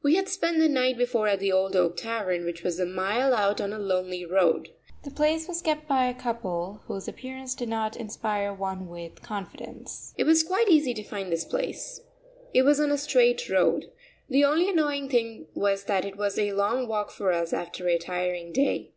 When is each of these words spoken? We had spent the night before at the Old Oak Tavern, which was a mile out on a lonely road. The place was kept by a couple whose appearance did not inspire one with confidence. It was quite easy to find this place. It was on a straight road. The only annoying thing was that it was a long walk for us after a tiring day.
We 0.00 0.14
had 0.14 0.28
spent 0.28 0.60
the 0.60 0.68
night 0.68 0.96
before 0.96 1.26
at 1.26 1.40
the 1.40 1.50
Old 1.50 1.74
Oak 1.74 1.96
Tavern, 1.96 2.44
which 2.44 2.62
was 2.62 2.78
a 2.78 2.86
mile 2.86 3.34
out 3.34 3.60
on 3.60 3.72
a 3.72 3.80
lonely 3.80 4.24
road. 4.24 4.68
The 5.02 5.10
place 5.10 5.48
was 5.48 5.60
kept 5.60 5.88
by 5.88 6.04
a 6.06 6.14
couple 6.14 6.82
whose 6.86 7.08
appearance 7.08 7.52
did 7.56 7.68
not 7.68 7.96
inspire 7.96 8.54
one 8.54 8.86
with 8.88 9.22
confidence. 9.22 10.14
It 10.16 10.22
was 10.22 10.44
quite 10.44 10.68
easy 10.68 10.94
to 10.94 11.02
find 11.02 11.32
this 11.32 11.44
place. 11.44 12.00
It 12.54 12.62
was 12.62 12.78
on 12.78 12.92
a 12.92 12.96
straight 12.96 13.48
road. 13.50 13.90
The 14.30 14.44
only 14.44 14.68
annoying 14.68 15.08
thing 15.08 15.48
was 15.52 15.82
that 15.86 16.04
it 16.04 16.16
was 16.16 16.38
a 16.38 16.52
long 16.52 16.86
walk 16.86 17.10
for 17.10 17.32
us 17.32 17.52
after 17.52 17.88
a 17.88 17.98
tiring 17.98 18.52
day. 18.52 18.92